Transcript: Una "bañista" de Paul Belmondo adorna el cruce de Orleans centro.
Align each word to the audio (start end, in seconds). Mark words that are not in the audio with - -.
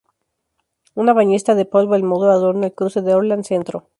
Una 0.95 1.13
"bañista" 1.13 1.53
de 1.53 1.65
Paul 1.65 1.87
Belmondo 1.87 2.31
adorna 2.31 2.65
el 2.65 2.73
cruce 2.73 3.03
de 3.03 3.13
Orleans 3.13 3.45
centro. 3.45 3.87